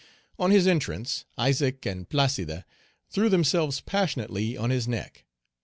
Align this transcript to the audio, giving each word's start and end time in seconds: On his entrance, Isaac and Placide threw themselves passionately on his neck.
On 0.39 0.49
his 0.49 0.65
entrance, 0.65 1.25
Isaac 1.37 1.85
and 1.85 2.09
Placide 2.09 2.65
threw 3.11 3.29
themselves 3.29 3.81
passionately 3.81 4.57
on 4.57 4.71
his 4.71 4.87
neck. 4.87 5.25